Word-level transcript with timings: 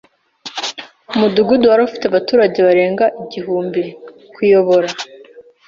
Umudugudu 1.13 1.63
wari 1.67 1.81
ufite 1.87 2.03
abaturage 2.07 2.57
barenga 2.67 3.05
igihumbi. 3.23 3.83
(_kuyobora) 4.33 4.89